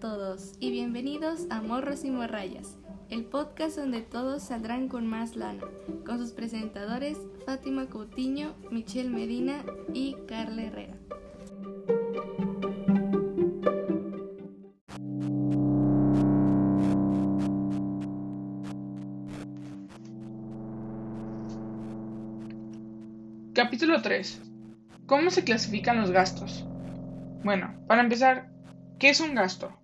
[0.00, 2.78] todos y bienvenidos a Morros y Morrayas,
[3.10, 5.62] el podcast donde todos saldrán con más lana,
[6.06, 10.96] con sus presentadores Fátima Coutinho, Michelle Medina y Carla Herrera.
[23.52, 24.40] Capítulo 3.
[25.04, 26.64] ¿Cómo se clasifican los gastos?
[27.44, 28.50] Bueno, para empezar,
[28.98, 29.79] ¿qué es un gasto?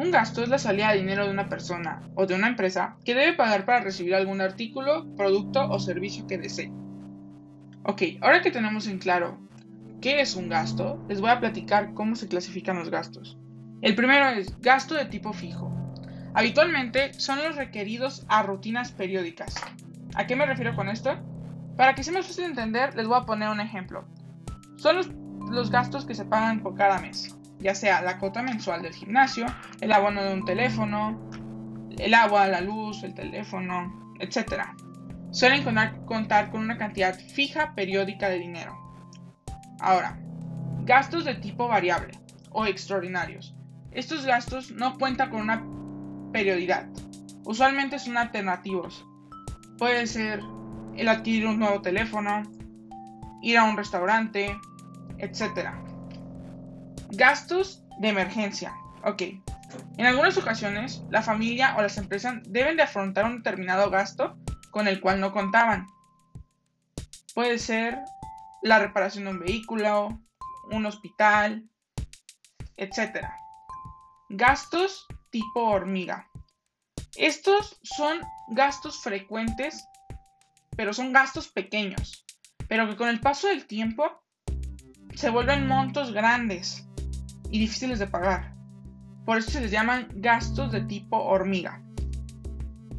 [0.00, 3.14] Un gasto es la salida de dinero de una persona o de una empresa que
[3.14, 6.72] debe pagar para recibir algún artículo, producto o servicio que desee.
[7.82, 9.38] Ok, ahora que tenemos en claro
[10.00, 13.36] qué es un gasto, les voy a platicar cómo se clasifican los gastos.
[13.82, 15.70] El primero es gasto de tipo fijo.
[16.32, 19.54] Habitualmente son los requeridos a rutinas periódicas.
[20.14, 21.18] ¿A qué me refiero con esto?
[21.76, 24.08] Para que sea más fácil de entender, les voy a poner un ejemplo.
[24.76, 28.94] Son los, gastos que se pagan por cada mes, ya sea la cuota mensual del
[28.94, 29.46] gimnasio,
[29.80, 31.30] el abono de un teléfono,
[31.98, 34.64] el agua, la luz, el teléfono, etc.
[35.30, 35.64] Suelen
[36.06, 38.76] contar con una cantidad fija periódica de dinero.
[39.78, 40.18] Ahora,
[40.84, 42.18] gastos de tipo variable
[42.50, 43.54] o extraordinarios.
[43.92, 45.64] Estos gastos no cuentan con una
[46.32, 46.88] periodicidad.
[47.44, 49.06] Usualmente son alternativos.
[49.78, 50.40] Puede ser
[50.96, 52.42] el adquirir un nuevo teléfono,
[53.42, 54.58] ir a un restaurante,
[55.18, 55.70] etc.
[57.12, 58.74] Gastos de emergencia.
[59.04, 59.22] Ok.
[59.98, 64.36] En algunas ocasiones, la familia o las empresas deben de afrontar un determinado gasto
[64.70, 65.86] con el cual no contaban.
[67.34, 67.98] Puede ser
[68.62, 70.20] la reparación de un vehículo,
[70.70, 71.68] un hospital,
[72.76, 73.26] etc.
[74.28, 76.28] Gastos tipo hormiga.
[77.16, 79.84] Estos son gastos frecuentes
[80.80, 82.24] pero son gastos pequeños,
[82.66, 84.22] pero que con el paso del tiempo
[85.14, 86.88] se vuelven montos grandes
[87.50, 88.54] y difíciles de pagar.
[89.24, 91.82] Por eso se les llaman gastos de tipo hormiga.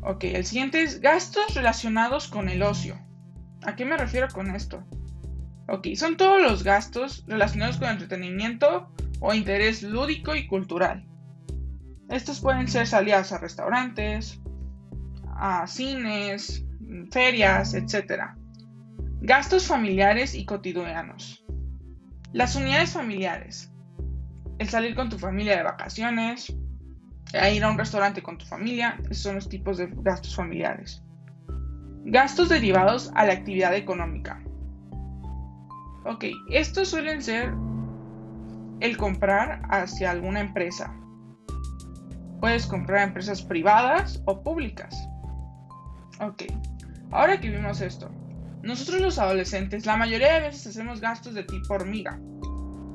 [0.01, 2.99] Ok, el siguiente es gastos relacionados con el ocio.
[3.63, 4.83] ¿A qué me refiero con esto?
[5.67, 11.07] Ok, son todos los gastos relacionados con entretenimiento o interés lúdico y cultural.
[12.09, 14.41] Estos pueden ser salidas a restaurantes,
[15.35, 16.65] a cines,
[17.11, 18.33] ferias, etc.
[19.21, 21.45] Gastos familiares y cotidianos.
[22.33, 23.70] Las unidades familiares.
[24.61, 26.55] El salir con tu familia de vacaciones,
[27.33, 31.01] ir a un restaurante con tu familia, esos son los tipos de gastos familiares.
[32.05, 34.39] Gastos derivados a la actividad económica.
[36.05, 37.51] Ok, estos suelen ser
[38.81, 40.93] el comprar hacia alguna empresa.
[42.39, 44.95] Puedes comprar empresas privadas o públicas.
[46.19, 46.43] Ok,
[47.09, 48.11] Ahora que vimos esto,
[48.61, 52.19] nosotros los adolescentes la mayoría de veces hacemos gastos de tipo hormiga,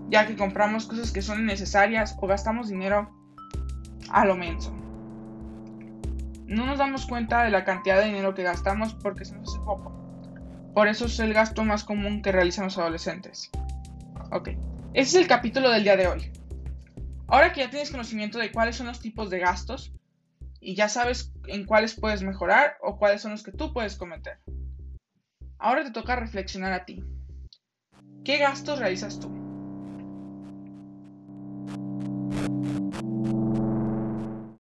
[0.09, 3.11] ya que compramos cosas que son innecesarias o gastamos dinero
[4.11, 4.75] a lo menso.
[6.47, 9.65] No nos damos cuenta de la cantidad de dinero que gastamos porque se nos hace
[9.65, 9.93] poco.
[10.75, 13.51] Por eso es el gasto más común que realizan los adolescentes.
[14.31, 14.51] Ok,
[14.95, 16.31] ese es el capítulo del día de hoy.
[17.29, 19.93] Ahora que ya tienes conocimiento de cuáles son los tipos de gastos,
[20.67, 24.41] y ya sabes en cuáles puedes mejorar o cuáles son los que tú puedes cometer.
[25.59, 27.05] Ahora te toca reflexionar a ti.
[28.25, 29.46] ¿Qué gastos realizas tú?